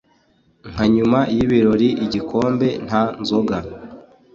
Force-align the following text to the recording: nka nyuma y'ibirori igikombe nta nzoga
nka 0.71 0.83
nyuma 0.95 1.19
y'ibirori 1.35 1.89
igikombe 2.05 2.67
nta 2.85 3.01
nzoga 3.21 3.57